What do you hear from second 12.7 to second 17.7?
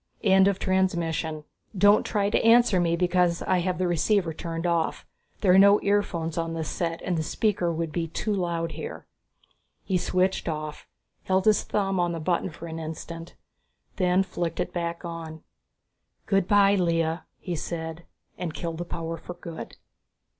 instant, then flicked it back on. "Good by Lea," he